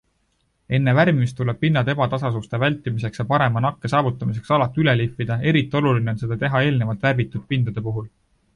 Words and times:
Enne 0.77 0.93
värvimist 0.99 1.35
tuleb 1.39 1.59
pinnad 1.65 1.91
ebatasasuste 1.93 2.59
vältimiseks 2.63 3.21
ja 3.21 3.25
parema 3.33 3.63
nakke 3.67 3.91
saavutamiseks 3.93 4.55
alati 4.57 4.83
üle 4.85 4.97
lihvida, 5.03 5.37
eriti 5.53 5.79
oluline 5.83 6.15
on 6.17 6.21
seda 6.25 6.39
teha 6.45 6.63
eelnevalt 6.69 7.07
värvitud 7.09 7.49
pindade 7.53 7.89
puhul. 7.91 8.13